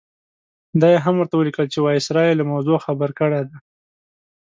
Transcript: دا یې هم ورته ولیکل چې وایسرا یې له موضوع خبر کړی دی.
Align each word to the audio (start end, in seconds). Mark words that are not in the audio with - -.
دا 0.79 0.87
یې 0.93 0.99
هم 1.05 1.15
ورته 1.17 1.35
ولیکل 1.37 1.65
چې 1.73 1.79
وایسرا 1.81 2.21
یې 2.27 2.39
له 2.39 2.45
موضوع 2.51 2.77
خبر 2.85 3.09
کړی 3.19 3.41
دی. 3.47 3.57